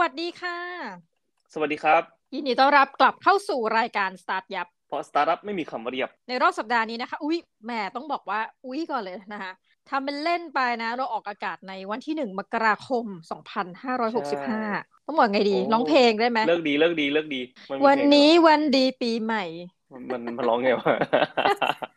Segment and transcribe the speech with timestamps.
[0.00, 0.56] สวัสดีค่ะ
[1.54, 2.02] สวัสดีครับ
[2.34, 9.52] ยินดีต้อนรับกลับเข้าสู่รายการสตาร์ทยับ เพราะสตาร์ทอัพไม่มีคำว่าเรียบ ในรอบสัปดาห์นี้นะคะ อุ๊ยแหม่ต้องบอกว่า อุ๊ยก่อนเลยนะคะ
[9.88, 14.60] ทำเป็นเล่นไปนะ เราออกอากาศในวันที่หนึ่งมกราคม 2565
[15.06, 17.40] ต้องบอกไงดีโอ้ร้องเพลงได้ไหม เลิกดี ฤกษ์ดี ฤกษ์ดี
[17.70, 19.44] มันมีวันเพลงนี้วันดีปีใหม่
[20.10, 20.94] มันมันมันร้องไงวะ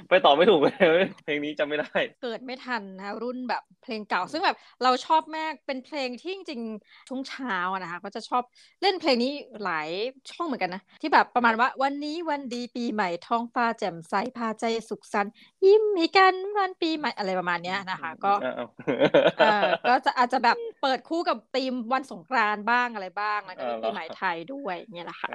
[0.10, 8.44] ไปต่อไม่ถูกเลยเพลงนี้จำไม่ได้ เกิดไม่ทันนะคะรุ่นแบบเพลงเก่า ซึ่งแบบเราชอบมากเป็นเพลงที่จริงๆช่วงเช้าอะนะคะก็จะชอบ
[8.82, 9.32] เล่นเพลงนี้
[9.64, 9.90] หลาย
[10.32, 15.34] ช่องเหมือนกันนะ ที่แบบประมาณว่าวันนี้วันดีปีใหม่ท้องฟ้าแจ่มใสพาใจสุขสันต์
[15.66, 18.66] ยิ้มให้กันวันปีใหม่อะไรประมาณเนี้ยนะคะ ก็อะเอา
[19.38, 25.34] เออก็จะอาจจะแบบเปิดคู่กับธีมวันสงกรานต์บ้างอะไรบ้างแล้วก็มีเออเหรอปีใหม่ไทยด้วยเนี่ยแหละค่ะอื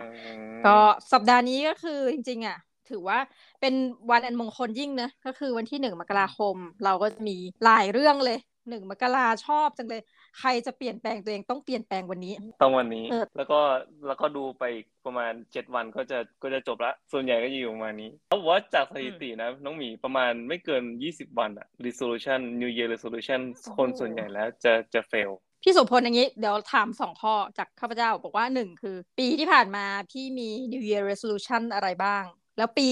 [0.62, 0.77] มก็
[1.12, 2.53] สัปดาห์นี้ก็คือจริงๆอะ
[2.90, 3.18] ถือว่า
[3.60, 3.74] เป็น
[4.10, 10.02] วันอันมงคลยิ่งนะก็คือวันที่หนึ่งมกราคม เราก็จะมีหลายเรื่องเลยหนึ่งมกราชอบจังเลย
[10.38, 13.60] ใครจะเปลี่ยนแปลงตัวเองต้องเปลี่ยนแปลงวันนี้ ต้องวันนี้เออแล้วก็
[14.06, 23.41] แล้วก็ดูไปอีกประมาณเจ็ดวันก็จะก็จะจบละ ส่วนใหญ่ก็จะอยู่ประมาณนี้เขาบอกว่าจากสถิตินะ น้องหมีประมาณไม่เกินยี่สิบวันอะ resolution new year resolution
[23.76, 25.32] คนส่วนใหญ่แล้วจะจะ fail
[25.62, 32.24] พี่สุพลอย่างนี้เดี๋ยวถามสองข้อจากข้าพเจ้าบอกว่าหนึ่งคือ ปีที่ผ่านมาพี่มี New Year Resolution อะไรบ้าง
[32.58, 32.88] แล้วปี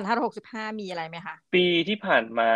[0.00, 2.50] 2565 มีอะไรไหมคะ ปีที่ผ่านมา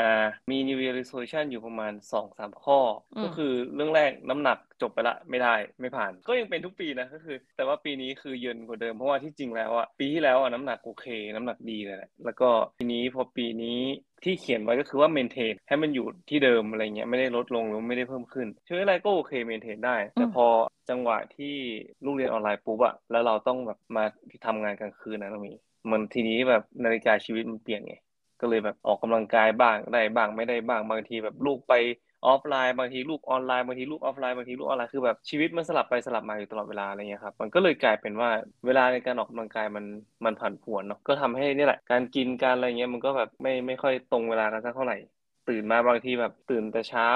[0.51, 2.79] มี New Year Resolution อยู่ประมาณสองสามข้อ
[3.17, 13.81] อมก็คือเรื่องแรกน้ำหนักจบไปละไม่ได้ไม่ผ่าน ก็ยังเป็นทุกปีนะก็คือ แต่ว่าปีนี้คือเยินกว่าเดิมเพราะว่าที่จริงแล้วอะปีที่แล้วอะน้ำหนักโอเค น้ำหนักดีเลยแหละแล้วก็ปีนี้พอปีนี้
[14.25, 20.47] ที่เขียนไว้ก็คือว่า maintain ให้มันอยู่ที่เดิมอะไรเงี้ยไม่ได้ลดลงหรือไม่ได้เพิ่มขึ้นช่วยอะไรก็โอเค maintain ได้ แต่อืมพอ
[20.91, 21.55] จังหวะที่
[22.05, 24.05] ลูกเรียนออนไลน์ปุ๊บอะแล้วเราต้องแบบมา
[24.47, 25.53] ทำงานกลางคืนนะน้องหมี
[25.91, 27.95] มันทีนี้แบบนาฬิกาชีวิตมันเปลี่ยนไง
[28.41, 31.73] ก็เลยแบบออกกำลังกายบ้างได้บ้างไม่ได้บ้างบางทีแบบลูกไป
[32.27, 38.31] ออฟไลน์บางทีลูกออนไลน์บางทีลูกออฟไลน์บางทีลูกออนไลน์คือแบบชีวิตมันสลับไปสลับมาอยู่ตลอดเวลาอะไรเงี้ยครับมันก็เลยกลายเป็นว่า
[38.67, 39.85] เวลาในการออกกำลังกายมัน
[40.25, 44.97] มันผันผวนเนาะก็ทำให้นี่แหละการกินการอะไรเงี้ยมันก็แบบไม่ไม่ค่อยตรงเวลากันสักเท่าไหร่
[45.49, 47.09] ตื่นมาบางทีแบบตื่นแต่เช้า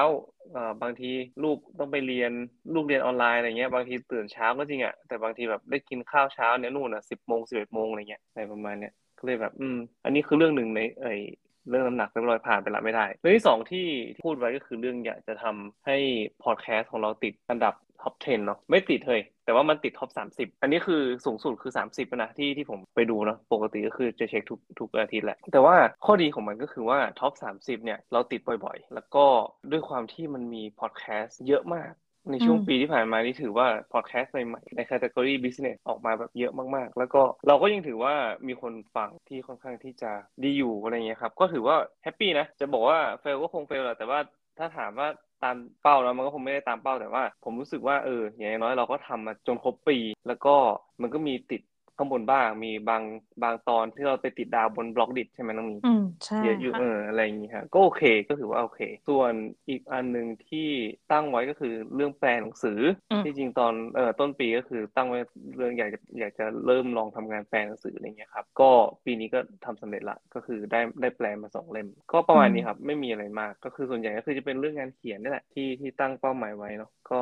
[0.53, 1.07] เอ่อบางที
[1.43, 2.33] ลูกต้องไปเรียน
[2.75, 11.21] ลูกเรียนออนไลน์อะไรเงี้ยบางทีตื่นเช้าก็จริงอะแต่บางทีแบบได้กินข้าวเช้าเนี่ยนู่นอะสิบโมงสิบเอ็ดโมงอะไรเงี้ยอะไรประมาณเนี้ยก็เลยแบบ อืม อันนี้คือเรื่องหนึ่งในเอย
[11.69, 13.87] เรื่องน้ำหนักเรียบร้อยผ่านไปละไม่ได้ เรื่องที่สองที่
[14.23, 15.97] พูดไว้ก็คือเรื่องอยากจะทำให้
[16.45, 29.25] พอดแคสต์ของเราติดอันดับ top 10 เนาะไม่ติดเลยแต่ว่ามันติด top 30 อันนี้คือสูงสุดคือ 30นะที่ที่ผมไปดูเนาะปกติก็คือจะเช็คทุกทุกอาทิตย์แหละ แต่ว่าข้อดีของมันก็คือว่า top 30 เนี่ย เราติดบ่อยๆ แล้วก็
[29.71, 31.93] ด้วยความที่มันมีพอดแคสต์เยอะมาก
[32.31, 38.15] ในช่วงอืมปีที่ผ่านมานี่ถือว่าพอดแคสต์ใหม่ๆใน category business ออกมาแบบเยอะมากๆ แล้วก็เราก็ยังถือว่า
[38.47, 40.13] มีคนฟังที่ค่อนข้างที่จะ
[40.45, 44.21] ดีอยู่อะไรเงี้ยครับ ก็ถือว่า happy นะ จะบอกว่า fail ก็คง fail แหละแต่ว่า
[44.59, 45.09] ถ้าถามว่า
[45.43, 49.99] ตามเป้าแล้วมันก็คงไม่ได้ตามเป้าแต่ว่า ผมรู้สึกว่าเอออย่างน้อยเราก็ทำมาจนครบปี
[50.29, 50.55] แล้วก็
[51.03, 51.63] มันก็มีติด
[51.97, 53.03] ข้างบนบ้างมีบาง
[53.43, 59.35] บางตอนที่เราไปติดดาวบนบล็อกดิใช่ไหมน้องมีอืมใช่เยอะอยู่ค่ะเอออะไรอย่างงี้ฮะก็โอเคก็ถือว่าโอเค ส่วน
[59.69, 60.69] อีกอันหนึ่งที่
[61.13, 62.79] ตั้งไว้ก็คือเรื่องแปลหนังสือ
[63.11, 65.19] อมที่จริงตอนเอ่อต้นปีก็คือตั้งไว้
[65.57, 68.71] เรื่องอยากจะอยากจะเริ่มลองทำงานแปลหนังสืออะไรเงี้ยครับก็
[69.05, 77.15] ปีนี้ก็ทำสำเร็จละก็คือได้ได้แปลมาสองเล่ม ก็ประมาณนี้ครับไม่มีอะไรมากก็คือส่วนใหญ่ก็คือจะเป็นเรื่องงานเขียนนี่แหละที่ที่ตั้งเป้าหมายไว้เนาะก็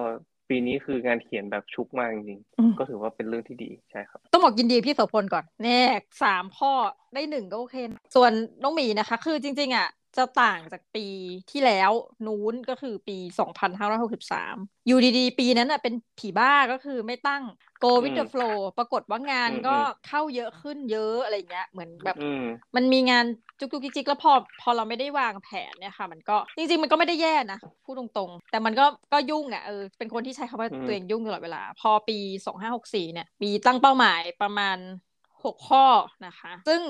[0.49, 5.81] ปีนี้คืองานเขียนแบบชุกมากจริงอืมๆก็ถือว่าเป็นเรื่องที่ดีใช่ครับ ต้องบอกยินดีพี่โสพลก่อนแน่
[6.23, 6.73] สามข้อ
[7.15, 8.33] ได้หนึ่งก็โอเคนะส่วน
[8.63, 11.07] น้องหมีนะคะ คือจริง ๆ อะ จะต่างจากปี
[11.51, 11.91] ที่แล้ว
[12.27, 17.43] นู้นก็คือปี 2563 อยู่ดีๆ ปีนั้นอะเป็นผีบ้าก็คือไม่ตั้ง
[17.83, 22.41] go with the อืม flow ปรากฏว่างานอืมก็อืมเข้าเยอะขึ้นเยอะอะไรเงี้ยเหมือนแบบอืม
[22.77, 23.25] มันมีงาน
[23.61, 34.77] จุกจุกจิกจิกแล้วพอพอเราไม่ได้วางแผนเนี่ยค่ะ มันก็จริง ๆ มันก็ไม่ได้แย่นะพูดตรงๆ แต่มันก็ก็ยุ่งอะเออเป็นคนที่ใช้คำว่าอืมตัวเองยุ่งตลอดเวลา พอปี 2564 เนี่ยมีตั้งเป้าหมายประมาณ
[35.45, 35.85] 6 ข้อ
[36.27, 36.81] นะคะ ซึ่ง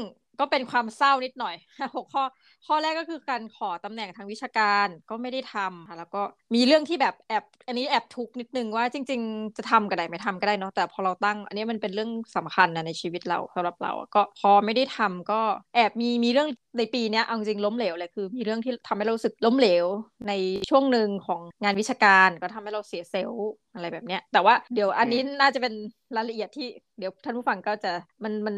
[0.40, 1.54] ก็เป็นความเศร้านิดหน่อย
[1.96, 2.24] หกข้อ
[2.66, 6.22] ข้อแรกก็คือการขอตำแหน่งทางวิชาการก็ไม่ได้ทำค่ะแล้วก็
[6.54, 15.40] มีเรื่องที่แบบแอบอันนี้แอบทุกข์นิดนึงว่าจริง ๆ จะทำก็ได้ไม่ทำก็ได้เนาะแต่พอเราตั้ง อันนี้มันเป็นเรื่องสำคัญนะในชีวิตเราสำหรับเราก็พอไม่ได้ทำก็
[15.74, 16.48] แอบมีมีเรื่อง
[16.78, 19.86] ในปีนี้เอาจริงล้มเหลวเลยคือ มีเรื่องที่ทำให้เราสึกล้มเหลว
[20.28, 20.32] ใน
[20.70, 25.74] ช่วงหนึ่งของงานวิชาการก็ทำให้เราเสียเซลล์อะไรแบบเนี้ยแต่ว่าเดี๋ยวอันนี้น่าจะเป็น
[26.16, 27.92] รายละเอียดที่เดี๋ยวท่านผู้ฟังก็จะ
[28.24, 28.56] มันมัน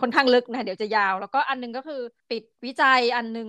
[0.00, 2.00] ค่อนข้างลึกนะเดี๋ยวจะยาว แล้วก็อันหนึงก็คือ
[2.30, 3.48] ปิดวิจัยอันหนึง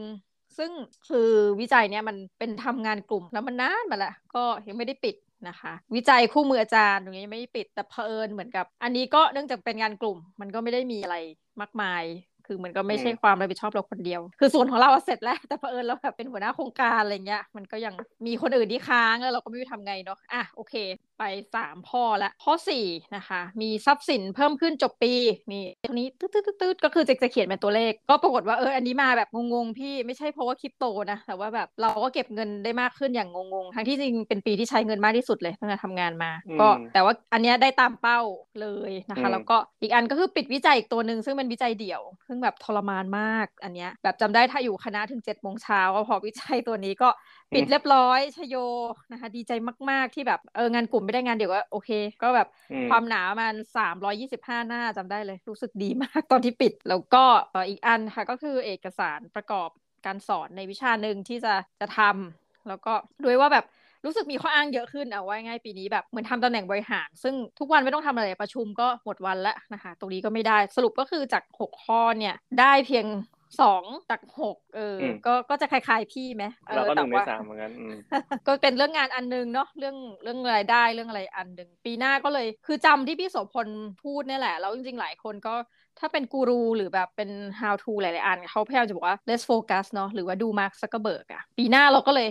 [0.58, 0.72] ซึ่ง
[1.10, 1.30] คือ
[1.62, 5.16] วิจัยเนี่ยมันเป็นทำงานกลุ่มแล้วมันนานมาแล้วก็ยังไม่ได้ปิด
[5.48, 11.18] นะคะ วิจัยคู่มืออาจารย์ตรงนี้ยังไม่ได้ปิดแต่เผอิญเหมือนกับ อันนี้ก็เนื่องจากเป็นงานกลุ่ม มันก็ไม่ได้มีอะไร
[11.62, 12.04] มากมาย
[12.46, 17.94] คือมันก็ไม่ใช่อืมความรับผิดชอบเราคนเดียว คือส่วนของเราอะเสร็จแล้วแต่เผอิญเราแบบเป็นหัวหน้าโครงการอะไรเงี้ยมันก็ยัง
[18.26, 20.74] มีคนอื่นที่ค้างแล้วเราก็ไม่รู้ทำไงเนาะอะโอเค
[21.20, 21.24] ไป
[21.56, 22.86] สามข้อละข้อสี่
[23.16, 25.14] นะคะ มีทรัพย์สินเพิ่มขึ้นจบปี
[25.54, 36.32] นี่ตรงนี้ตืดตืดตืดก็คือจะจะเขียนเป็นตัวเลข ก็ปรากฏว่าเอออันนี้มาแบบงงๆพี่ไม่ใช่เพราะว่าคริปโตนะแต่ว่าแบบเราก็เก็บเงินได้มากขึ้นอย่างงงๆทั้งที่จริงเป็นปีที่ใช้เงินมากที่สุดเลยตั้งแต่ทำงานมา
[36.62, 38.20] ก็แต่ว่าอันนี้ได้ตามเป้า
[38.62, 47.10] เลยนะคะ แล้วก็อีกอันก็คือปิดวิจัยอีกตัวหนึ่งซึ่งเป็นวิจัยเดี่ยว ซึ่งแบบทรมานมากอันนี้แบบจำได้ถ้าอยู่คณะถึง7จ็ดโมงเช้าพอวิจัยตัวนี้ก็
[47.56, 48.56] ปิดเรียบร้อยชโย
[49.12, 49.52] นะคะ ดีใจ
[49.90, 51.90] มาก ๆ ที่แบบเอองานกลุ่มไม่ได้งานเดี๋ยวก็โอเค
[52.24, 52.48] ก็แบบ
[52.90, 57.24] ความหนามันสามร้อยี่สิบห้าหน้าจำได้เลย รู้สึกดีมากตอนที่ปิด แล้วก็
[57.70, 59.70] อีกอันค่ะก็คือเอกสารประกอบ
[60.06, 63.66] การสอนในวิชาหนึ่งที่จะจะทำแล้วก็ด้วยว่าแบบ
[64.06, 73.06] รู้สึกมีข้ออ้างเยอะขึ้นเอาไว้ง่ายปีนี้แบบเหมือนทำตำแหน่งบริหาร ซึ่งทุกวันไม่ต้องทำอะไรประชุมก็หมดวันแล้วนะคะ ตรงนี้ก็ไม่ได้สรุปก็คือจากหกข้อเนี่ยได้เพียง
[73.62, 76.44] สองจากหกเออ ก็ก็จะคล้ายๆพี่ไหม
[76.76, 77.72] เราก็หนึ่งในสามเหมือนกัน
[78.48, 83.68] ก็เป็นเรื่องงานอันนึงเนาะเรื่องเรื่องรายได้เรื่องอะไรอันหนึ่งปีหน้าก็เลย คือจำที่พี่โสพล
[84.04, 85.56] พูดนี่แหละแล้วจริงๆหลายคนก็
[86.00, 87.30] ถ้าเป็นกูรูหรือแบบเป็น
[87.60, 92.30] how to หลายๆอันเขาพยายามจะบอกว่า let's focus เนาะหรือว่าดูมาร์คซักเกอร์เบิร์กอะปีหน้าเราก็เลย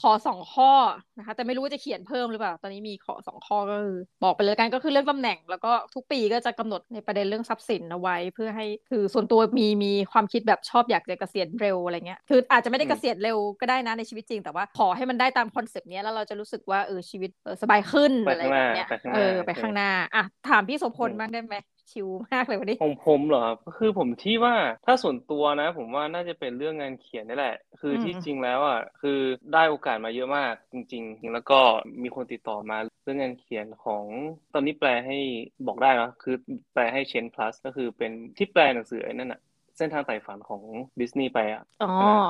[0.00, 0.72] ขอสองข้อ
[1.18, 17.30] นะคะ แต่ไม่รู้ว่าจะเขียนเพิ่มหรือเปล่า ตอนนี้มีขอสองข้อก็คือ บอกไปเลยกันก็คือเรื่องตำแหน่ง แล้วก็ทุกปีก็จะกำหนดในประเด็นเรื่องทรัพย์สินเอาไว้เพื่อให้คือส่วนตัวมีมีความคิดแบบชอบอยากจะเกษียณเร็วอะไรเงี้ยคืออาจจะไม่ได้เกษียณเร็วก็ได้นะในชีวิตจริง แต่ว่าขอให้มันได้ตาม concept นี้แล้วเราจะรู้สึกว่าเออชีวิต
[17.62, 21.56] สบายขึ้นอะไรแบบเนี้ยเออไปข้างหน้าอะถามพี่โสพลบ้างได้ไหม
[21.92, 24.54] ชิลมากเลยวันนี้ของผมเหรอก็คือผมที่ว่า
[24.86, 29.18] ถ้าส่วนตัวนะ ผมว่าน่าจะเป็นเรื่องงานเขียนนี่แหละ คือที่จริงแล้วอะคือ
[29.52, 31.60] ได้โอกาสมาเยอะมากจริง ๆ แล้วก็
[32.02, 34.04] มีคนติดต่อมาเรื่องงานเขียนของ
[34.54, 35.18] ตอนนี้แปลให้
[35.66, 36.36] บอกได้นะคือ
[36.72, 39.40] แปลให้เชนพลัสก็คือเป็นที่แปลหนังสือไอ้นั่นอะ
[39.80, 40.62] เส้นทางไต่ฝันของ
[41.00, 41.62] ดิสนีย์ไปอะ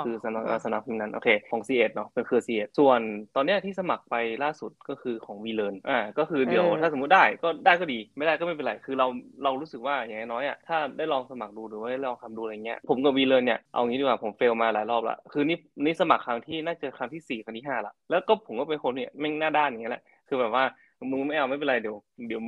[0.04, 3.00] คือสนักสนักพิมพ์นั้นโอเคของ c ีเเนาะเป็นคือ c ีส่วน
[3.36, 4.14] ตอนเนี้ยที่สมัครไป
[4.44, 9.06] ล่าสุดก็คือของวีเลนอ่าก็คือเดี๋ยวถ้าสมมุติได้ก็ได้ก็ดีไม่ได้ก็ไม่เป็นไรคือเรา
[9.44, 20.64] เรารู้สึกว่าอย่างน้อยอะถ้าได้ลองสมัครดูหรือว่าได้ลองทำดูอะไรเงี้ยผมกับวีเลนเนี่ยเอางี้ดีกว่าผมเฟลมาหลายรอบละคือนี่นี่สมัครครั้งที่น่าจะครั้งที่สี่ครั้งที่ห้าละแล้วก็ผมก็เป็นคนเนี่ยแม่งหน้าด้านอย่างเงี้ยแหละคือแบบว่า
[21.10, 21.96] มึงไม่เอาไม่เป็นไรเดี๋ยว
[22.26, 22.40] เดี๋ยว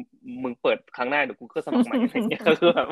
[0.45, 2.89] มึงเปิดครั้งหน้าเดี๋ยวกูก็สมัครใหม่อะไรเงี้ยก็คือแบบ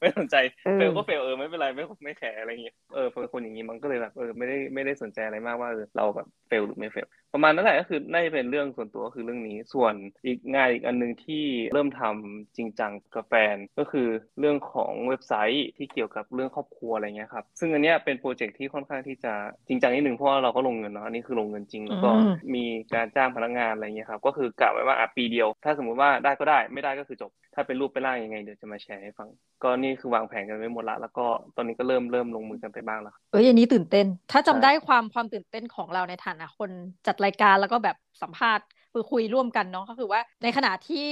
[0.00, 0.36] ไม่สนใจ
[0.74, 9.94] เฟลก็เฟลเออไม่เป็นไรไม่ไม่แคร์อะไรเงี้ยเออเป็นคนอย่างงี้มันก็เลยแบบเออไม่ได้ไม่ได้สนใจอะไรมากว่าเออเราแบบเฟลหรือไม่เฟลประมาณนั้นแหละก็คือน่าจะเป็นเรื่องส่วนตัวก็คือเรื่องนี้ส่วน
[10.26, 14.08] อีกงานอีกอันหนึ่งที่เริ่มทำจริงจังกับแฟนก็คือ
[14.40, 19.32] เรื่องของเว็บไซต์ที่เกี่ยวกับเรื่องครอบครัวอะไรเงี้ยครับซึ่งอันเนี้ยเป็นโปรเจกต์ที่ค่อนข้างที่จะ
[19.68, 22.10] จริงจังนิดนึงเพราะว่าเราก็ลงเงินเนาะอันนี้คือลงเงินจริงแล้วก็
[22.54, 22.64] มี
[22.94, 29.28] การจ้างพนักงานอะไรเงี้ยครับก็คือกะไว้ว่าอะปีเดียว ถ้าสมมุติว่าได้ก็ได้ไม่ได้ก็คือจบ ถ้าเป็นรูปเป็นร่างยังไงเดี๋ยวจะมาแชร์ให้ฟัง
[29.62, 31.24] ก็นี่คือวางแผนกันไว้หมดละแล้วก็
[31.56, 36.70] ตอนนี้ก็เริ่มเริ่มลงมือกันไปบ้างแล้วเอ้ยอันนี้ตื่นเต้น ถ้าจำได้ความความตื่นเต้นของเราในฐานะคน
[37.06, 41.04] จัดรายการแล้วก็แบบสัมภาษณ์คือคุยร่วมกันเนาะก็คือว่าในขณะที่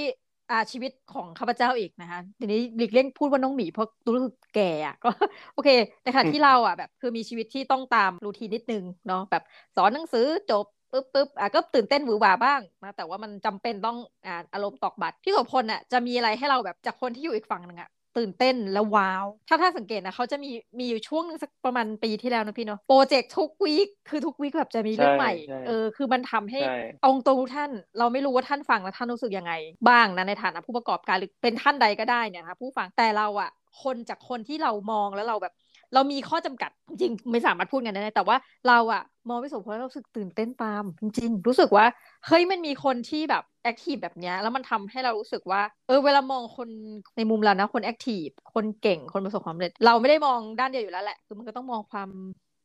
[0.51, 5.09] อาชีวิตของข้าพเจ้าอีกนะคะทีนี้หลีกเลี่ยงพูดว่าน้องหมีเพราะรู้สึกแก่อะก็
[5.55, 5.69] โอเค
[6.03, 9.43] ในขณะที่เราอะแบบคือมีชีวิตที่ต้องตามรูทีนนิดนึงเนาะแบบ
[9.77, 25.33] สอนหนังสือจบ ปุ๊บปุ๊บอะก็ตื่นเต้นหวือหวาบ้างนะแต่ว่ามันจำเป็นต้องอ่าอารมณ์ตอกบัตรพี่โสพลอะจะมีอะไรให้เราแบบจากคนที่อยู่อีกฝั่งหนึ่งอะตื่นเต้นแล้วว้าว ถ้าถ้าสังเกตนะเขาจะมีมีอยู่ช่วงนึงสักประมาณปีที่แล้วนะพี่เนาะโปรเจกต์ทุกวีคคือทุกวีคแบบจะมีเรื่องใหม่
[25.67, 26.61] เออคือมันทำให้
[27.05, 29.53] องตรงท่าน เราไม่รู้ว่าท่านฟังแล้วท่านรู้สึกยังไง
[29.89, 33.51] บ้างนะในฐานะผู้ประกอบการหรือเป็นท่านใดก็ได้เนี่ยนะคะผู้ฟังแต่เราอะ
[33.83, 35.55] คนจากคนที่เรามองแล้วเราแบบ
[35.95, 38.37] เรามีข้อจำกัดจริงไม่สามารถพูดกันได้แต่ว่า
[38.69, 41.87] เราอะมองพี่โสพลเรารู้สึกตื่นเต้นตาม จริงๆรู้สึกว่า
[42.27, 46.69] เฮ้ยมันมีคนที่แบบ active แบบนี้แล้วมันทำให้เรารู้สึกว่า เออเวลามองคน
[47.17, 52.11] ในมุมเรานะคน active คนเก่งคนประสบความสำเร็จเราไม่ได้มองด้านเดียวอยู่แล้วแหละคือมันก็ต้องมองความ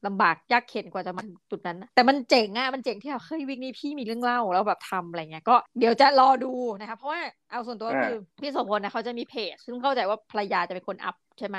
[0.08, 11.58] ลำบากยากเข็นกว่าจะมาจุดนั้น แต่มันเจ๋งอะมันเจ๋งที่แบบเฮ้ยวิกนี้พี่มีเรื่องเล่าแล้วแบบทำอะไรเงี้ยก็เดี๋ยวจะรอดูนะคะเพราะว่าเอาส่วนตัวคือพี่สมพลนะเขาจะมีเพจ ซึ่งเข้าใจว่าภรรยาจะเป็นคนอัพใช่ไหม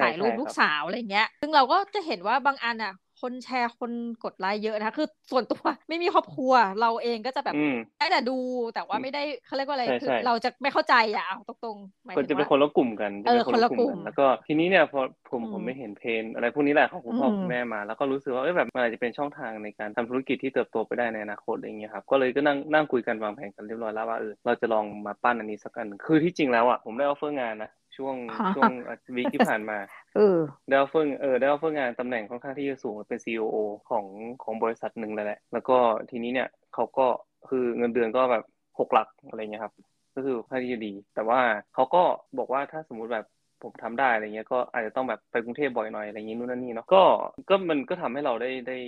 [0.00, 3.92] ถ่ายรูปลูกสาวอะไรเงี้ย ซึ่งเราก็จะเห็นว่าบางอันอะ คนแชร์คน
[4.24, 7.54] กดไลค์เยอะนะคะคือส่วนตัวไม่มีครอบครัว เราเองก็จะแบบ
[7.98, 8.36] ได้แต่ดู
[8.74, 28.16] แต่ว่าไม่ได้เขาเรียกว่าอะไรคือเราจะไม่เข้าใจอะตรงๆคนจะเป็นคนละกลุ่มกันเออคนละกลุ่มแล้วก็ทีนี้เนี่ยพอผมผมไม่เห็น pain อะไรพวกนี้แหละของคุณพ่อคุณแม่มา แล้วก็รู้สึกว่าเออแบบมันอาจจะเป็นช่องทางในการทำธุรกิจที่เติบโตไปได้ในอนาคตอะไรเงี้ยครับก็เลยก็นั่งนั่งคุยกันวางแผนกันเรียบร้อยแล้วว่าเออเราจะลองมาปั้นอันนี้สักอันคือที่จริงแล้วอะผมได้ offer งานนะ ช่วง
[28.54, 28.70] ช่วง
[29.16, 29.78] week ที่ผ่านมา
[30.16, 33.56] เออได้ offer เออได้ offer งานตำแหน่งค่อนข้างที่จะสูงเป็น CEO
[33.90, 34.04] ของ
[34.42, 35.76] ของบริษัทหนึ่งเลยแหละ แล้วก็
[36.10, 37.06] ทีนี้เนี่ยเขาก็
[37.48, 38.44] คือเงินเดือนก็แบบ
[38.78, 39.74] หกหลักอะไรเงี้ยครับ
[40.14, 41.40] ก็คือค่อนข้างที่จะดี แต่ว่า
[41.74, 42.02] เขาก็
[42.38, 43.26] บอกว่าถ้าสมมุติแบบ
[43.62, 47.02] ผมทำได้อะไรเงี้ยก็อาจจะต้องแบบไปกรุงเทพบ่อยหน่อยอะไรอย่างนี้นู่นนั่นนี่เนาะก็
[47.48, 48.78] ก็มันก็ทำให้เราได้ได้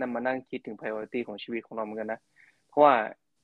[0.00, 2.20] นำมานั่งคิดถึง priority ของชีวิตของเราเหมือนกันนะ
[2.68, 2.94] เพราะว่า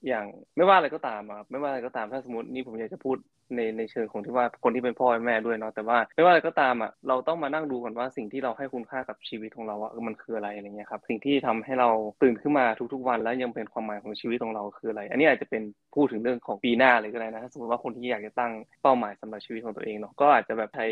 [0.09, 0.26] อย่าง
[0.57, 3.16] ไม่ว่าอะไรก็ตามครับไม่ว่าอะไรก็ตามถ้าสมมตินี่ผมอยากจะพูด
[3.57, 11.88] ในในเชิงของที่ว่าคนที่เป็นพ่อแม่ด้วยเนาะแต่ว่าไม่ว่าอะไรก็ตามอะเราต้องมานั่งดูก่อนว่าสิ่งที่เราให้คุณค่ากับชีวิตของเราอะมันคืออะไรอะไรเงี้ยครับสิ่งที่ทำให้เรา
[12.23, 15.62] ตื่นขึ้นมาทุกๆวัน แล้วยังเป็นความหมายของชีวิตของเราคืออะไร อันนี้อาจจะเป็น
[15.95, 18.52] พูดถึงเรื่องของปีหน้าเลยก็ได้นะถ้าสมมติว่าคนที่อยากจะตั้ง
[18.83, 20.87] เป้าหมายสำหรับชีวิตของตัวเองเนาะก็อาจจะแบบใช้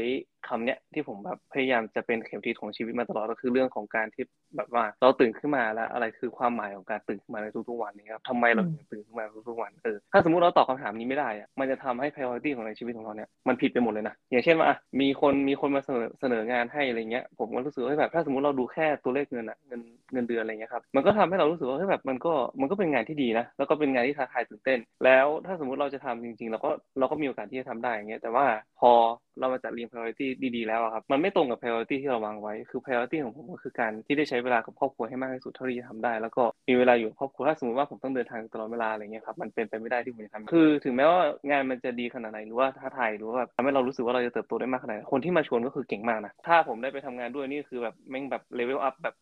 [0.49, 4.25] คำเนี้ยที่ผมแบบพยายามจะเป็นเข็มทิศของชีวิตมาตลอดก็คือเรื่องของการที่
[4.57, 19.81] แบบว่าเราตื่นขึ้นมาแล้วอะไรคือความหมายของการตื่นขึ้นมาในทุกๆวันนี้ครับทำไมเราถึงตื่นขึ้นมาทุกวันเออถ้าสมมติเราตอบคาถามนี้ไม่ได้อะมันจะทำให้ priority ของในชีวิตของเราเนี่ยมันผิดไปหมดเลยนะอย่างเช่นว่ามีคนมีคนมาเสนอเสนองานให้อะไรเงี้ยผมก็รู้สึกว่าแบบถ้าสมมติเราดูแค่ตัวเลขเงินอะเงิน
[20.13, 28.47] เงินเดือนอะไรเงี้ยครับมันก็ทำให้เรารู้สึกว่าเฮ้ยแบบมันก็มันก็เป็นงานที่ดีนะแล้วก็เป็นงานที่ท้าทายตื่นเต้น แล้วถ้าสมมติเราจะทำจริงๆเราก็เราก็มีโอกาสที่จะทำได้อย่างเงี้ยแต่ว่า
[28.81, 28.93] พอ
[29.41, 30.27] เรามาจัดเรียง priority
[30.57, 49.15] ดีๆแล้วครับ มันไม่ตรงกับ priority ที่เราวางไว้ คือ priority ของผมก็คือการที่ได้ใช้เวลากับครอบครัวให้มากที่สุดเท่าที่จะทำได้ แล้วก็มีเวลาอยู่ครอบครัว ถ้าสมมติว่าผมต้องเดินทางตลอดเวลาอะไรเงี้ยครับ มันเป็นไปไม่ได้ที่ผมจะทำคือ ถึงแม้ว่างานมันจะดีขนาดไหน หรือว่าท้าทาย หรือว่าทำให้เรารู้สึกว่าเราจะเติบโตได้มากขนาดไหน คนที่มาชวนก็คือเก่งมากนะ ถ้าผมได้ไปทำงานด้วยนี่คือแบบแม่งแบบเลเวลอัพแบบ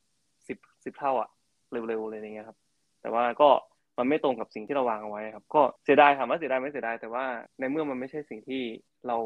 [0.49, 1.29] สิบสิบเท่าอะ
[1.73, 2.57] เร็วๆเลยอย่างเงี้ยครับ
[3.03, 3.49] แต่ว่าก็
[3.99, 7.25] มันไม่ตรงกับสิ่งที่เราวางเอาไว้ครับ ก็เสียดายถามว่าเสียดายไม่เสียดายแต่ว่า
[7.59, 8.63] ในเมื่อมันไม่ใช่สิ่งที่
[9.07, 9.17] เรา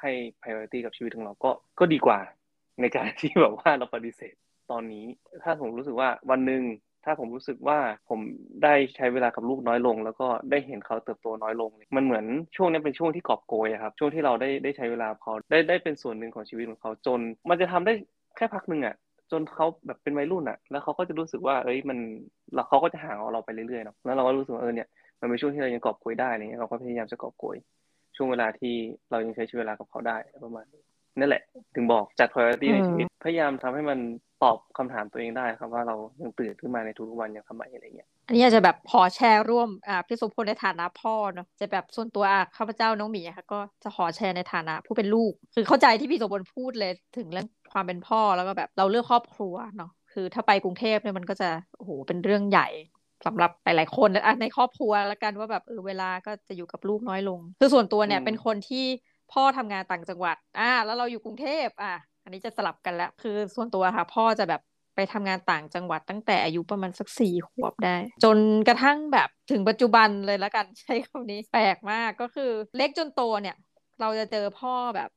[0.00, 0.10] ให้
[0.40, 2.18] priority กับชีวิตของเราก็ก็ดีกว่า
[2.80, 4.34] ในการที่แบบว่าเราปฏิเสธ
[4.70, 5.04] ตอนนี้
[5.42, 6.62] ถ้าผมรู้สึกว่าวันหนึ่ง
[7.04, 8.20] ถ้าผมรู้สึกว่าผม
[8.64, 12.24] ได้ใช้เวลากับลูกน้อยลง แล้วก็ได้เห็นเขาเติบโตน้อยลง มันเหมือน
[12.56, 17.92] ช่วงนี้เป็นช่วงที่กอบโกยครับช่วงที่เราได้ได้ใช้เวลาเขาได้ได้เป็นส่วนหนึ่งของชีวิตของเขาจน มันจะทำได้
[18.36, 18.94] แค่พักหนึ่งอะ
[19.30, 21.98] จนเขาแบบเป็นวัยรุ่นอะ แล้วเขาก็จะรู้สึกว่าเอ้ยมัน
[22.54, 24.88] แล้วเขาก็จะห่างเราไปเรื่อยๆเนาะแล้วเราก็รู้สึกว่าเออเนี่ย
[25.20, 27.56] มันเป็นช่วงที่เรายังกอบโกยได้อะไรเงี้ยเราก็พยายามจะกอบโกย
[28.16, 28.74] ช่วงเวลาที่
[29.10, 30.82] เรายังใช้ชีวิตเวลากับเขาได้ประมาณนี้
[31.18, 31.42] นั่นแหละ
[31.74, 33.98] ถึงบอกจัด priority ในชีวิตพยายามทำให้มัน
[34.42, 42.24] ตอบคำถามตัวเองได้ครับว่าเรายังตื่นขึ้นมาในทุกๆวันอย่างทำไมอะไรเงี้ยอันนี้อาจจะแบบพอแชร์ร่วมอ่าพี่สมพลในฐานะพ่อเนาะจะแบบส่วนตัว
[42.56, 52.68] ข้าพเจ้าน้องหมีค่ะก็จะขอแชร์ในฐานะผู้เป็นลูก คือเข้าใจที่พี่สมพลพูดเลยถึงเรื่องความเป็นพ่อแล้วก็แบบเราเลือกครอบครัวเนาะคือถ้าไปกรุงเทพเนี่ยมันก็จะโอ้โหเป็นเรื่องใหญ่
[53.26, 58.84] สำหรับหลายๆคนอะในครอบครัวแล้วกันว่าแบบเออเวลาก็จะอยู่กับลูกน้อยลง คือส่วนตัวเนี่ยเป็นคนที่
[59.32, 61.94] พ่อทำงานต่างจังหวัด อ่า แล้วเราอยู่กรุงเทพอะ
[62.24, 64.60] อันนี้จะสลับกันแล้วคือส่วนตัวค่ะ พ่อจะแบบ
[64.96, 73.56] ไปทำงานต่างจังหวัดตั้งแต่อายุประมาณสักสี่ขวบได้ จนกระทั่งแบบถึงปัจจุบันเลยแล้วกันใช้คำนี้แปลกมากก็คือเล็กจนโตเนี่ย
[74.00, 75.10] เราจะเจอพ่อแบบ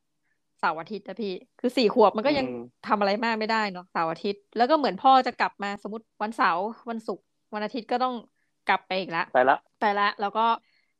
[0.59, 2.45] เสาร์อาทิตย์นะพี่ คือสี่ขวบมันก็ยัง
[2.87, 8.15] ทำอะไรมากไม่ได้เนาะเสาร์อาทิตย์ แล้วก็เหมือนพ่อจะกลับมาสมมติวันเสาร์วันศุกร์ วันอาทิตย์ก็ต้อง
[8.69, 10.45] กลับไปอีกละไปละไปละแล้วก็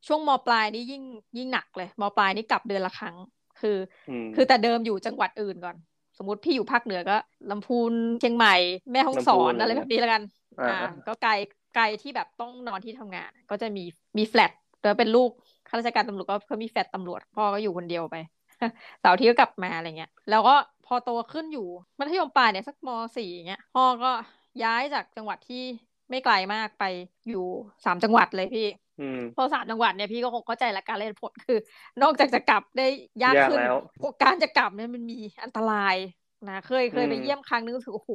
[0.08, 1.04] ช่วงมปลายนี่ยิ่ง
[1.38, 3.16] ยิ่งหนักเลยมปลายนี่กลับเดือนละครั้ง
[3.60, 3.78] คือ
[4.36, 5.76] คือแต่เดิมอยู่จังหวัดอื่นก่อน
[6.18, 7.18] สมมติพี่อยู่ภาคเหนือก็
[7.52, 8.56] ลำพูนเชียงใหม่
[8.92, 10.22] แม่ฮ่องสอนอะไรแบบนี้แล้วกัน
[10.68, 10.78] อ่า
[11.08, 11.32] ก็ไกล
[11.76, 13.84] ไกลที่แบบต้องนอนที่ทำงาน ก็จะมี
[14.18, 14.52] มีแฟลต
[14.84, 15.30] แล้วเป็นลูก
[15.68, 18.16] ข้าราชการตำรวจก็เขามีแฟลตตำรวจพ่อก็อยู่คนเดียวไป
[19.02, 21.68] เสาร์ที่ก็กลับมาอะไรเงี้ย แล้วก็พอโตขึ้นอยู่
[22.00, 24.12] มัธยมปลายเนี่ยสักมสี่เงี้ยพ่อก็
[24.64, 25.64] ย้ายจากจังหวัดที่
[26.10, 26.84] ไม่ไกลมากไป
[27.30, 27.46] อยู่
[27.86, 28.68] สามจังหวัดเลยพี่
[29.36, 31.60] พอสามจังหวัดเนี่ยพี่ก็คงเข้าใจละการเล่นผลคือ
[32.02, 32.88] นอกจากจะกลับได้
[33.24, 33.60] ยากขึ้น
[34.24, 35.96] การจะกลับเนี่ยมันมีอันตราย
[36.50, 38.12] นะเคยเคยไปเยี่ยมครั้งนึงก็ถือโอ้โห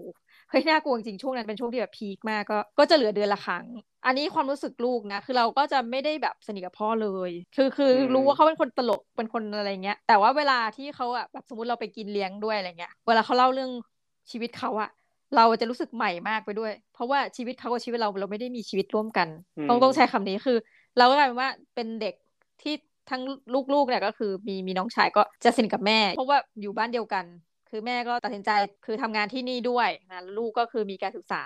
[0.50, 3.64] เฮ้ยน่ากลัวจริงช่วงนั้นเป็นช่วงที่แบบพีคมากก็ก็จะเหลือเดือนละครั้ง
[4.06, 13.70] อันนี้ความรู้สึกลูกนะ คือเราก็จะไม่ได้แบบสนิทกับพ่อเลย คือคือรู้ว่าเขาเป็นคนตลกเป็นคนอะไรเงี้ยแต่ว่าเวลาที่เขาอะแบบสมมติเราไปกินเลี้ยงด้วยอะไรเงี้ยเวลาเขาเล่าเรื่อง
[14.30, 14.88] ชีวิตเขาอะ
[15.36, 19.28] เราจะรู้สึกใหม่มากไปด้วย เพราะว่าชีวิตเขากับชีวิตเราเราไม่ได้มีชีวิตร่วมกัน
[19.68, 20.58] ต้องต้องใช้คำนี้คือ
[20.98, 22.14] เราก็กลายเป็นว่าเป็นเด็ก
[22.62, 22.74] ที่
[23.10, 23.22] ทั้ง
[23.74, 27.24] ลูกๆเนี่ยก็คือมีมีน้องชายก็จะสนิทกับแม่ เพราะว่าอยู่บ้านเดียวกัน
[27.70, 28.50] คือแม่ก็ตัดสินใจ
[28.86, 31.42] คือทำงานที่นี่ด้วยนะลูกก็คือมีการศึกษา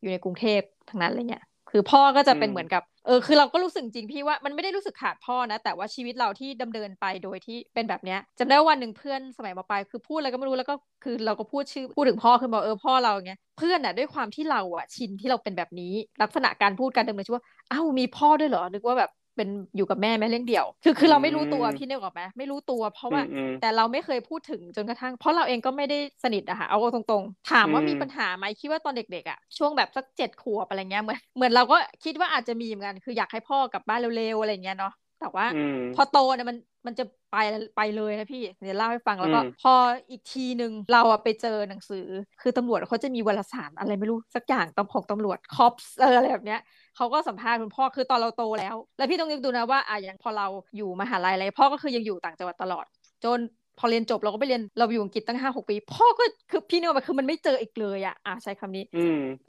[0.00, 10.74] อยู่ในกรุงเทพทั้งนั้นอะไรเงี้ย คือพ่อก็จะเป็นเหมือนกับเออคือเราก็รู้สึกจริงพี่ว่ามันไม่ได้รู้สึกขาดพ่อนะ แต่ว่าชีวิตเราที่ดำเนินไปโดยที่เป็นแบบเนี้ยจำได้วันหนึ่งเพื่อนสมัยมาปลายคือพูดอะไรก็ไม่รู้แล้วก็
[11.04, 23.22] คือเราก็พูดชื่อพูดถึงพ่อคือบอกเออพ่อเราเงี้ยเพื่อนอะด้วยความที่เราอะชินที่เราเป็นแบบนี้ ลักษณะการพูดการดำเนินชีวิตว่าอ้าวมีพ่อด้วยเหรอนึกว่าแบบ เป็นอยู่กับแม่แม่เลี้ยงเดี่ยว คือคือเราไม่รู้ตัวพี่นึกออกไหมไม่รู้ตัวเพราะว่า
[23.60, 35.46] แต่เราไม่เคยพูดถึงจนกระทั่ง เพราะเราเองก็ไม่ได้สนิทอะค่ะเอาตรงๆ ถามว่ามีปัญหาไหมคิดว่าตอนเด็กๆอะช่วงแบบสักเจ็ดขวบอะไรเงี้ยเหมือนเหมือนเราก็คิดว่าอาจจะมีเหมือนกันคืออยากให้พ่อกลับบ้านเร็วๆอะไรเงี้ยเนาะ แต่ว่า
[35.94, 37.36] พอโตเนี่ยมันมันจะไป
[37.76, 39.72] ไปเลยนะพี่เดี๋ยวเล่าให้ฟังแล้วก็พอ
[40.10, 42.06] อีกทีหนึ่งเราอะไปเจอหนังสือ
[42.42, 46.60] คือตำรวจเขาจะมีวารสารอะไรไม่รู้สักอย่างตำของตำรวจคอปเอออะไรแบบเนี้ย
[46.96, 50.46] เขาก็สัมภาษณ์คุณพ่อคือตอนเราโตแล้ว แล้วพี่ต้องนึกดูนะว่าอะอย่างพอเรา
[50.76, 52.86] อยู่มหาลัยอะไรพ่อก็คือยังอยู่ต่างจังหวัดตลอด
[53.24, 53.38] จน
[53.78, 58.84] พอเรียนจบเราก็ไปเรียนเราอยู่อังกฤษตั้งห้าหกปี พ่อก็คือพี่เนว่าคือมันไม่เจออีกเลยอะอ่าใช้คำนี้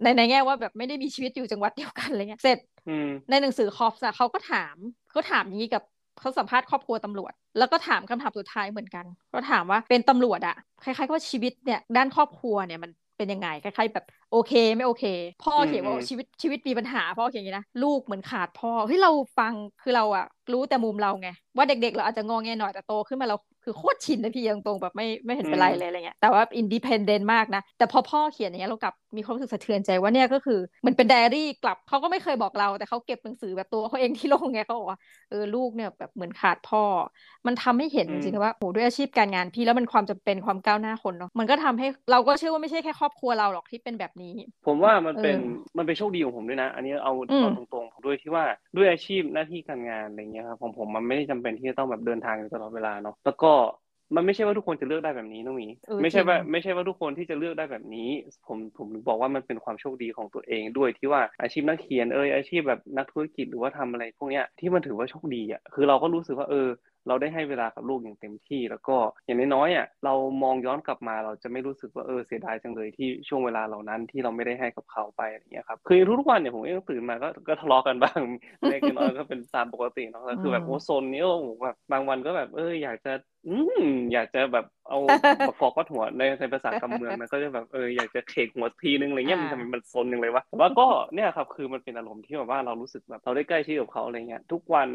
[0.04, 2.60] ในในแง่ว่าแบบไม่ได้มีชีวิตอยู่จังหวัดเดียวกันอะไรเงี้ยเสร็จ
[3.30, 4.76] ในหนังสือคอฟส์เขาก็ถาม
[5.12, 5.84] เขาถามอย่างนี้กับ
[6.20, 15.06] เขาสัมภาษณ์ครอบครัวตำรวจ แล้วก็ถามคำถามสุดท้ายเหมือนกันก็ถามว่าเป็นตำรวจอะคล้ายๆว่าชีวิตเนี่ยด้านครอบครัวเนี่ยมันเป็นยังไงคล้ายๆแบบ โอเคไม่โอเค
[15.44, 36.84] พ่อเขียนว่าชีวิตชีวิตมีปัญหาพ่อเขียนอย่างนี้นะลูกเหมือนขาดพ่อเฮ้ยเราฟังคือเราอะรู้แต่มุมเราไงว่าเด็กๆ เราอาจจะงองแงหน่อยแต่โตขึ้นมาเราคือโคตรชินนะพี่ยังตรงแบบไม่ไม่เห็นเป็นไรเลยอะไรเงี้ยแต่ว่า independent มากนะ แต่พอพ่อเขียนอย่างเงี้ยเรากลับมีความรู้สึกสะเทือนใจว่าเนี่ยก็คือมันเป็นไดอารี่กลับเขาก็ไม่เคยบอกเรา แต่เขาเก็บหนังสือแบบตัวเขาเองที่ลงไงเขาบอกว่าเออลูกเนี่ยแบบเหมือนขาดพ่อ
[37.48, 44.34] มันทำให้เห็นจริงๆว่าโหด้วยอาชีพการงานพี่แล้วมันความจำเป็นความก้าวหน้าคนเนาะมันก็ทำให้เราก็เชื่อว่าไม่ใช่แค่ครอบครัวเราหรอกที่เป็นแบบนี้
[44.66, 45.38] ผมว่ามันเป็น
[45.78, 53.52] มันเป็นโชคดีของผมด้วยนะ อันนี้เอาเอาตรงๆด้วยที่ว่าด้วยอาชีพหน้าที่การงานอะไรเงี้ยครับของผมมันไม่ได้จำเป็นที่จะต้องแบบเดินทางตลอดเวลาเนาะแล้วก็
[54.16, 55.68] มันไม่ใช่ว่าทุกคนจะเลือกได้แบบนี้น้องมี
[56.02, 58.10] ไม่ใช่ว่า ไม่ใช่ว่าทุกคนที่จะเลือกได้แบบนี้
[58.48, 66.70] ผมผมบอกว่ามันเป็นความโชคดีของตัวเองด้วยที่ว่าอาชีพนักเขียนเอออาชีพแบบนักธุรกิจหรือว่าทำอะไรพวกเนี้ยที่มันถือว่าโชคดีอะคือเราก็รู้สึกว่าเออ
[67.08, 70.14] เราได้ให้เวลากับลูกอย่างเต็มที่ แล้วก็อย่างน้อยๆอะเรา
[70.44, 78.20] มองย้อนกลับมาเราจะไม่รู้สึกว่าเออเสียดายจังเลยที่ช่วงเวลาเหล่านั้นที่เราไม่ได้ให้กับเขาไปอะไรเงี้ยครับคือทุกวันเนี่ยผมเองตื่นมาก็ก็ทะเลาะกันบ้าง
[78.70, 83.14] เล็กน้อยก็เป็นตามปกติเนาะคือแบบโอ้โซนนี้โอ้แบบบางวันก็แบบเอออยากจะ
[83.46, 83.82] อืม
[84.14, 84.98] อยากจะแบบเอา
[85.46, 90.84] ประกอบก็หัวในในภาษากำเมืองนะก็จะแบบเอออยากจะเขกหัวทีนึงอะไรเงี้ยมันทำไมมันซนยังเลยวะแต่ว่าก็
[91.14, 94.90] เนี่ยครับคือมันเป็นอารมณ์ที่แบบว่าเรารู้สึกแบบเราได้ใกล้ชิดกับเขาอะไรเงี้ยทุกวัน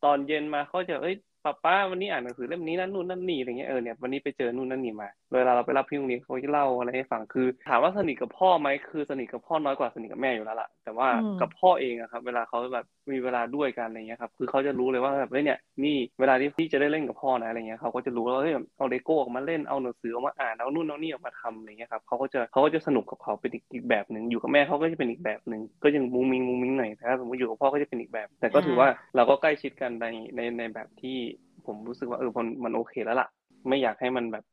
[0.00, 11.08] ตอนเย็นมาเขาจะเอ้ย ป้าป้าวันนี้อ่านหนังสือเล่มนี้นั่นนู่นนั่นนี่อะไรเงี้ยเออเนี่ยวันนี้ไปเจอนู่นนั่นนี่มาเวลาเราไปรับพี่โรงเรียนเขาจะเล่าอะไรให้ฟังคือ ถามว่าสนิทกับพ่อไหมคือสนิทกับพ่อน้อยกว่าสนิทกับแม่อยู่แล้วล่ะแต่ว่า
[11.40, 31.18] กับพ่อเองอะครับเวลาเขาแบบมีเวลาด้วยกันอะไรเงี้ยครับคือเขาจะรู้เลยว่าแบบเฮ้ยเนี่ยนี่เวลาที่พี่จะได้เล่นกับพ่อนะอะไรเงี้ยเขาก็จะรู้ว่าเฮ้ยเอาเลโก้ออกมาเล่นเอาหนังสือออกมาอ่านเอานู่นเอานี่ออกมาทำอะไรเงี้ยครับเขาก็จะเขาก็จะสนุกกับเขาเป็นอีกแบบหนึ่งอยู่กับแม่เขาก็จะเป็นอีกแบบหนึ่งก็ยังมุ้งมิงมุ้งมิงหน่อยแต่ถ้าสมมติอยู่กับพ่อก็จะเป็นอีกแบบ แต่ก็ถือว่าเราก็ใกล้ชิดกันในในในแบบที่
[31.66, 33.28] ผมรู้สึกว่าเออมันมันโอเคแล้วล่ะ
[33.68, 34.44] ไม่อยากให้มันแบบ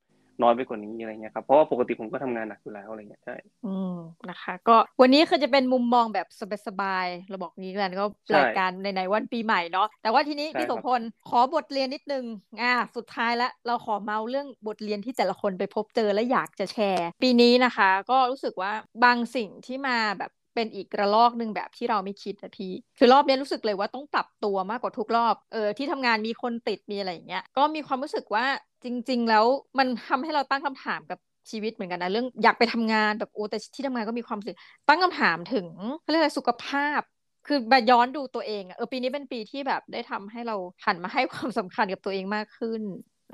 [0.41, 3.95] น้อยไปกว่านี้อะไรเงี้ยครับเพราะว่าปกติผมก็ทำงานหนักอยู่แล้วอะไรเงี้ยใช่อืม
[4.29, 6.27] นะคะ ก็วันนี้คือจะเป็นมุมมองแบบ
[6.67, 12.25] สบายๆเราบอกนี้กันก็รายการในในวันปีใหม่เนาะแต่ว่าทีนี้พี่โสพลขอบทเรียนนิดนึง
[12.61, 18.71] อ่าสุดท้ายแล้วเราขอเมาเรื่องบทเรียนที่แต่ละคนไปพบเจอและอยากจะแชร์ ปีนี้นะคะ ก็รู้สึกว่า
[19.03, 28.45] บางสิ่งที่มาแบบ เป็นอีกระลอกหนึ่งแบบที่เราไม่คิดนะพี่ คือรอบนี้รู้สึกเลยว่าต้องปรับตัวมากกว่าทุกรอบ เออที่ทำงานมีคนติดมีอะไรอย่างเงี้ย ก็มีความรู้สึกว่า
[28.83, 29.45] จริง ๆ แล้ว
[29.77, 31.19] มันทำให้เราตั้งคำถามกับ
[31.51, 34.55] ชีวิตเหมือนกันนะเรื่องอยากไปทำงานแบบโอ้แต่ที่ทำงานก็มีความสุข
[34.89, 35.67] ตั้งคำถามถึง
[36.09, 37.01] เรื่องสุขภาพ
[37.47, 42.81] คือมาย้อนดูตัวเองเออปีนี้เป็นปีที่แบบได้ทำให้เราหันมาให้ความสำคัญกับตัวเองมากขึ้น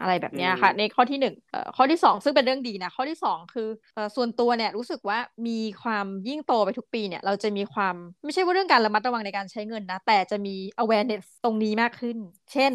[0.01, 1.35] อะไรแบบนี้ค่ะ ในข้อที่หนึ่ง
[1.75, 3.69] ข้อที่สองซึ่งเป็นเรื่องดีนะ ข้อที่สองคือ
[4.15, 12.17] ส่วนตัวเนี่ยรู้สึกว่ามีความยิ่งโตไปทุกปีเนี่ย เราจะมีความไม่ใช่ว่าเรื่องการระมัดระวังในการใช้เงินนะ แต่จะมี awareness ตรงนี้มากขึ้น
[12.51, 12.71] เช่น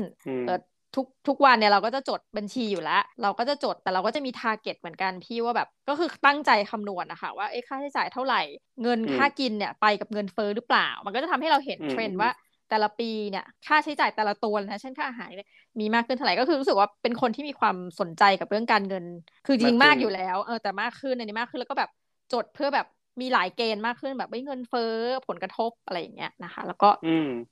[0.97, 8.41] ทุกทุกวันเนี่ยเราก็จะจดบัญชีอยู่แล้ว เราก็จะจดแต่เราก็จะมี target เหมือนกันพี่ว่าแบบก็คือตั้งใจคำนวณนะคะว่าเอ้ค่าใช้จ่ายเท่าไหร่
[8.83, 12.31] เงินค่ากินเนี่ยไปกับเงินเฟ้อหรือเปล่า มันก็จะทำให้เราเห็นเทรนด์ว่า
[12.69, 15.49] แต่ละปีเนี่ยค่าใช้จ่ายแต่ละตัวนะเช่นค่าอาหารเนี่ย
[15.81, 19.05] มีมากขึ้นเท่าไหร่ก็คือรู้สึกว่าเป็นคนที่มีความสนใจกับเรื่องการเงิน
[19.47, 21.91] คือจริงมากอยู่แล้ว เออแต่มากขึ้นอันนี้มากขึ้นแล้วก็แบบ
[22.33, 22.87] จดเพื่อแบบ
[23.21, 24.95] มีหลายเกณฑ์มากขึ้นแบบไม่เงินเฟ้อ
[25.29, 26.89] ผลกระทบอะไรอย่างเงี้ยนะคะ แล้วก็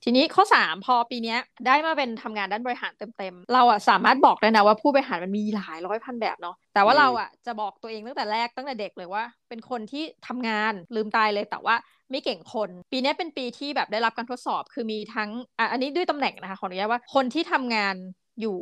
[0.03, 1.35] ทีนี้ข้อสามพอปีนี้
[1.67, 11.75] ได้มาเป็นทำงานด้านบริหารเต็มๆ เราอะสามารถบอกได้นะว่าผู้บริหารมันมีหลายร้อยพันแบบเนาะแต่ว่าเราอะจะบอกตัวเองตั้งแต่แรกตั้งแต่เด็กเลยว่า เป็นคนที่ทำงานลืมตายเลยแต่ว่า
[12.11, 17.95] ไม่เก่งคน ปีนี้เป็นปีที่แบบได้รับการทดสอบคือมีทั้งอะอันนี้ด้วยตำแหน่งนะคะขออนุญาตว่าคนที่ทำงาน
[18.41, 18.57] อยู่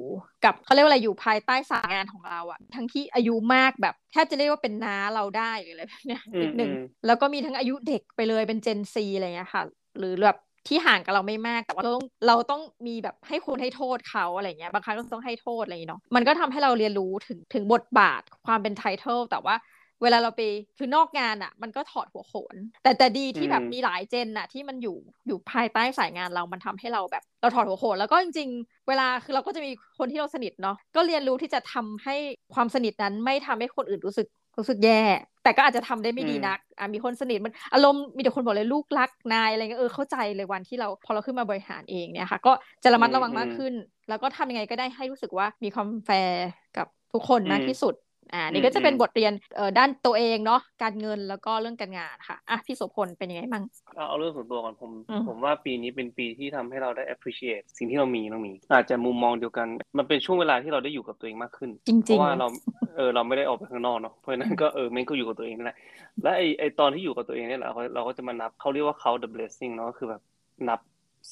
[0.45, 6.71] กับเขาเรียกว่าอะไรอยู่ภายใต้สายงานของเราอะทั้งที่อายุมากแบบแทบจะเรียกว่าเป็นน้าเราได้หรืออะไรแบบเนี้ยนิดหนึ่ง
[7.05, 9.63] แล้วก็มีทั้งอายุเด็กไปเลยเป็นเจนซีอะไรเงี้ยค่ะ
[9.99, 19.55] หรือแบบที่ห่างกับเราไม่มาก แต่ว่าเราต้องเราต้องมีแบบให้คุณให้โทษเขาอะไรเงี้ยบางครั้งก็ต้องให้โทษอะไรเนาะมันก็ทำให้เราเรียนรู้ถึงถึงบทบาทความเป็นไทเทลแต่ว่า
[20.03, 20.41] เวลาเราไป
[20.77, 32.15] คือนอกงานอะ มันก็ถอดหัวโขน แต่แต่ดีที่แบบมีหลายเจนน่ะ ที่มันอยู่อยู่ภายใต้สายงานเรามันทำให้เราแบบ เราถอดหัวโขนแล้วก็จริง ๆ เวลาคือเราก็จะมีคนที่เราสนิทเนาะก็เรียนรู้ที่จะทำให้
[32.53, 34.27] ความสนิทนั้นไม่ทำให้คนอื่นรู้สึก
[34.57, 35.03] รู้สึกแย่
[35.43, 42.51] แต่ก็อาจจะทำได้ไม่ดีนักอะมีคนสนิทมันอารมณ์มีแต่คนบอกเลยลูกรักนายอะไรเงี้ยเออเข้าใจเลยวันที่เราพอเราขึ้นมาบริหารเองเนี่ยค่ะ ก็
[42.83, 43.73] จะระมัดระวังมากขึ้น
[44.09, 47.93] แล้วก็ทำยังไงก็ได้ให้รู้สึกว่ามีความแฟร์กับทุกคนมากที่สุด
[48.35, 53.63] อ่านี่ก็จะเป็นบทเรียนเอ่อด้านตัวเองเนาะการเงินแล้วก็เรื่องการงานค่ะอะพี่โสพลเป็นยังไงบ้าง
[53.95, 59.67] เอาเรื่องส่วนตัวก่อนผมอืมผมว่าปีนี้เป็นปีที่ทำให้เราได้ appreciate สิ่งที่เรามีน้องหมี อาจจะมุมมองเดียวกัน
[59.97, 62.47] มันเป็นช่วงเวลาที่เราได้อยู่กับตัวเองมากขึ้นจริงๆเพราะว่านะเรา
[62.95, 65.77] เออเราไม่ได้ออกไปข้างนอกเนาะเพราะฉะนั้นก็เออมันก็อยู่กับตัวเองนั่นแหละ
[66.23, 70.21] และไอไอตอนที่อยู่กับตัวเองเนี่ยแหละเราเราก็จะมานับเขาเรียกว่า count the blessing เนาะก็คือแบบ
[70.69, 70.79] นับ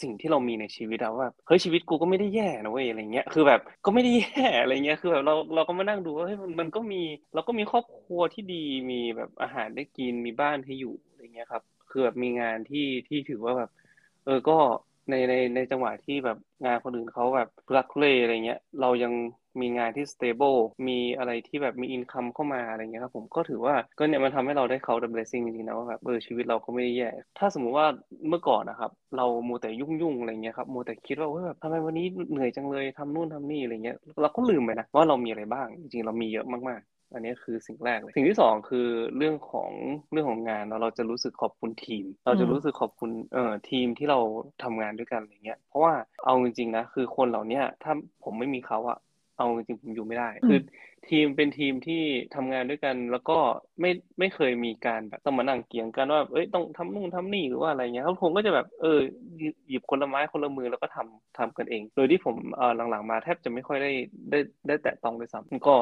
[0.02, 7.02] สิ่งที่เรามีในชีวิตอะว่าเฮ้ยชีวิตกูก็ไม่ได้แย่นะเว้ยอะไรเงี้ยคือแบบก็ไม่ได้แย่อะไรเงี้ยคือแบบเราเราก็มานั่งดูว่าเฮ้ยมันก็มี
[7.34, 13.70] เราก็มีครอบครัวที่ดีมีแบบอาหารได้กินมีบ้านให้อยู่อะไรเงี้ยครับ คือแบบมีงานที่ที่ถือว่าแบบ
[14.26, 14.58] เออก็
[15.10, 19.14] ในในในจังหวะที่แบบงานคนอื่นเขาแบบรักเลอะไรเงี้ย เรายัง
[19.62, 27.88] มีงานที่ stable มีอะไรที่แบบมี income เข้ามาอะไรเงี้ยครับผมก็ถือว่าก็เนี่ยมันทำให้เราได้เขา the blessing จริงๆนะว่าแบบเออชีวิตเราก็ไม่ได้แย่ ถ้าสมมุติว่า
[28.30, 38.88] เมื่อก่อนนะครับ เรามัวแต่ยุ่งยุ่งอะไรเงี้ยครับมัวแต่คิดว่าเฮ้ยแบบทำไมวันนี้เหนื่อยจังเลยทำนู่นทำนี่อะไรเงี้ยเราก็ลืมไปนะว่าเรามีอะไรบ้างจริงๆเรามีเยอะมากๆอันนี้คือสิ่งแรกเลย สิ่งที่สองคือ
[39.18, 39.72] เรื่องของ
[40.12, 44.20] เรื่องของงานเนาะเราจะรู้สึกขอบคุณทีม เราจะรู้สึกขอบคุณเอ่อทีมที่เรา
[44.64, 48.98] ทำงานด้วยกันอะไรเงี้ยเพราะว่าเอาจริงๆนะคือคนเหล่าเนี้ยถ้าผมไม่มีเขาอะ
[49.36, 50.60] เอาจริงๆผมอยู่ไม่ได้ คือ
[51.08, 52.02] ทีมเป็นทีมที่
[52.36, 53.38] ทำงานด้วยกัน แล้วก็
[53.82, 59.00] ไม่ไม่เคยมีการแบบต้องมานั่งเกี่ยงกันว่าเอ้ยต้องทำนู่นทำนี่หรือว่าอะไรเงี้ยเขาผมก็จะแบบเออ
[59.68, 63.92] หยิบคนละไม้คนละมือแล้วก็ทำทำกันเอง โดยที่ผมเอ่อหลังๆมาแทบจะไม่ค่อยได้
[64.32, 65.76] ได้ได้แตะต้องเลยซ้ำก็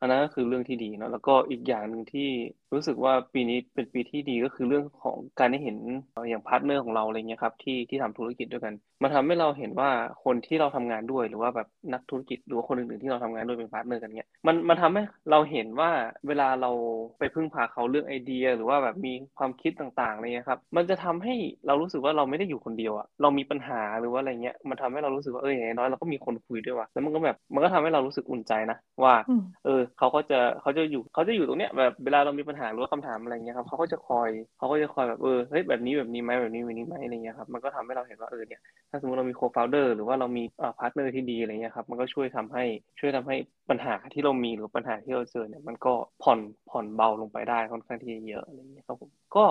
[0.00, 2.28] อันนั้นก็คือเรื่องที่ดีเนาะแล้วก็อีกอย่างหนึ่งที่
[2.74, 5.76] รู้สึกว่าปีนี้เป็นปีที่ดีก็คือเรื่องของการได้เห็น
[6.12, 9.90] เอ่ออย่าง partner ของเราอะไรเงี้ยครับที่ที่ทำธุรกิจด้วยกันมันทำให้เราเห็นว่า
[10.24, 15.90] คนที่เราทำงานด้วยหรือว่าแบบนักธุรกิจหรือว่าคนอื่นๆที่เราทำงานด้วยเป็น partner กันเงี้ยมันมันทำให้เราเห็นว่า
[16.28, 16.70] เวลาเรา
[17.18, 21.34] ไปพึ่งพาเขาเรื่องไอเดีย หรือว่าแบบมีความคิดต่างๆอะไรเงี้ยครับมันจะทำให้
[21.66, 42.64] เรารู้สึกว่าเราไม่ได้อยู่คนเดียวอะเรามีปัญหาหรือว่าอะไรเงี้ยมันทำให้เรารู้สึกว่าเอออย่างน้อยเราก็มีคนคุยด้วยว่ะแล้วมันก็แบบมันก็ทำให้เรารู้สึกอุ่นใจนะว่าอืมเออเขาก็จะเขาจะอยู่เขาจะอยู่ตรงเนี้ยแบบเวลาเรามีปัญหาหรือว่าคำถามอะไรเงี้ยครับเขาก็จะคอยเขาก็จะคอยแบบเออเฮ้ยแบบนี้แบบนี้ไหมแบบนี้แบบนี้ไหมอะไรเงี้ยครับมันก็ทำให้เราเห็นว่าเออเนี่ยถ้าสมมติเรามี co-founder หรือว่าเรามีอ่า partner ที่ดีอะไรเงี้ยครับมันก็ช่วยทำให้
[43.00, 43.36] ช่วยทำให้
[43.70, 49.44] ปัญหาที่เรามีหรือปัญหาที่เราเจอเนี่ยมันก็ผ่อนผ่อนเบาลงไปได้ค่อนข้างที่จะเยอะอะไรเงี้ยครับผมก็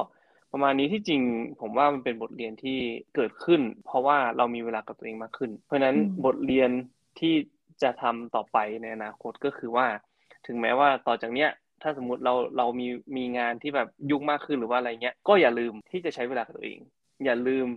[0.52, 1.21] ประมาณนี้ที่จริง
[1.62, 2.78] ผมว่ามันเป็นบทเรียนที่
[3.15, 6.71] เกิดขึ้น เพราะว่าเรามีเวลากับตัวเองมากขึ้น เพราะฉะนั้นอืมบทเรียน
[7.19, 7.34] ที่
[7.82, 9.88] จะทำต่อไปในอนาคตก็คือว่า
[10.47, 11.50] ถึงแม้ว่าต่อจากเนี้ย
[11.82, 16.80] ถ้าสมมุติเราเรามีมีงานที่แบบยุ่งมากขึ้นหรือว่าอะไรเงี้ยก็อย่าลืมที่จะใช้เวลากับตัวเอง
[17.26, 17.67] อย่าลืม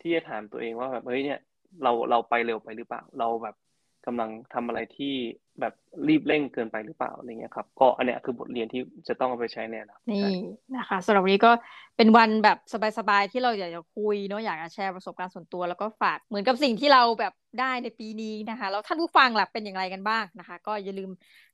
[0.00, 1.40] ที่จะถามตัวเองว่าแบบเฮ้ยเนี่ย
[1.82, 3.56] เราเราไปเร็วไปหรือเปล่า เราแบบ
[4.06, 5.14] กำลังทำอะไรที่
[5.60, 5.74] แบบ
[6.08, 10.30] รีบเร่งเกินไปหรือเปล่าอะไรเงี้ยครับ ก็อันเนี้ยคือบทเรียนที่จะต้องเอาไปใช้ในอนาคตนี่ใช่
[10.76, 11.52] นะคะสำหรับวันนี้ก็
[11.96, 12.58] เป็นวันแบบ
[12.98, 21.10] สบายๆที่เราอยากจะคุยเนาะอยากจะแชร์ประสบการณ์ส่วนตัวแล้วก็ฝากเหมือนกับสิ่งที่เราแบบได้ในปีนี้นะคะแล้วท่านผู้ฟังล่ะเป็นอย่างไรกันบ้างนะคะ ก็อย่าลืม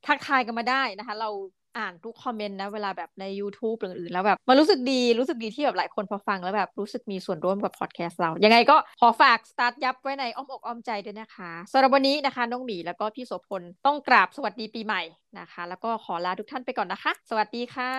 [0.07, 1.31] ทักทายกันมาได้นะคะ เรา
[1.77, 15.03] อ่านทุกคอมเมนต์นะ เวลาแบบใน YouTube หรืออื่นแล้วแบบมันรู้สึกดีรู้สึกดีที่แบบหลายคนพอฟังแล้วแบบรู้สึกมีส่วนร่วมกับพอดแคสต์เรา ยังไงก็ขอฝากสตาร์ทยับไว้ในอ้อมอกอ้อมใจด้วยนะคะสำหรับวันนี้นะคะน้องหมีแล้วก็พี่โสพลต้องกราบสวัสดีปีใหม่
[15.39, 17.91] นะคะ แล้วก็ขอลาทุกท่านไปก่อนนะคะ สวัสดีค่ะ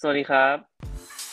[0.00, 1.29] สวัสดีครับ